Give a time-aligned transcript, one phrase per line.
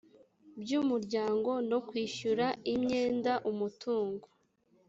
[0.61, 4.25] by umuryango no kwishyura imyenda umutungo